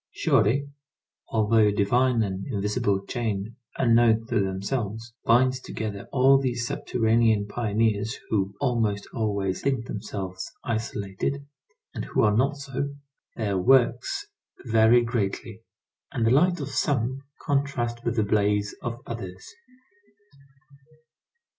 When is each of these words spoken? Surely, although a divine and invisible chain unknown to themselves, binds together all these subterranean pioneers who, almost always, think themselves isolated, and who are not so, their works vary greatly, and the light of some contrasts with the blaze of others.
Surely, 0.15 0.67
although 1.29 1.67
a 1.67 1.71
divine 1.71 2.23
and 2.23 2.47
invisible 2.47 3.05
chain 3.05 3.55
unknown 3.77 4.25
to 4.25 4.39
themselves, 4.39 5.13
binds 5.25 5.59
together 5.59 6.07
all 6.11 6.39
these 6.39 6.65
subterranean 6.65 7.45
pioneers 7.47 8.17
who, 8.31 8.55
almost 8.59 9.07
always, 9.13 9.61
think 9.61 9.85
themselves 9.85 10.51
isolated, 10.63 11.45
and 11.93 12.05
who 12.05 12.23
are 12.23 12.35
not 12.35 12.57
so, 12.57 12.95
their 13.35 13.59
works 13.59 14.25
vary 14.65 15.03
greatly, 15.03 15.61
and 16.11 16.25
the 16.25 16.31
light 16.31 16.59
of 16.59 16.69
some 16.71 17.21
contrasts 17.39 18.03
with 18.03 18.15
the 18.15 18.23
blaze 18.23 18.73
of 18.81 18.99
others. 19.05 19.53